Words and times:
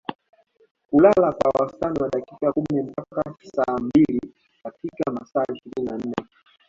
Hulala 0.91 1.31
kwa 1.31 1.49
wastani 1.59 1.99
wa 2.01 2.09
dakika 2.09 2.51
kumi 2.51 2.81
mpaka 2.83 3.35
saa 3.55 3.77
mbili 3.77 4.19
katika 4.63 5.11
masaa 5.11 5.43
ishirini 5.53 5.91
na 5.91 5.97
nne 5.97 6.27